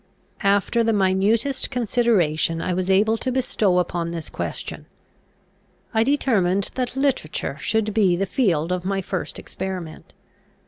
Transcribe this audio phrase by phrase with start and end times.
[0.41, 4.87] After the minutest consideration I was able to bestow upon this question.
[5.93, 10.15] I determined that literature should be the field of my first experiment.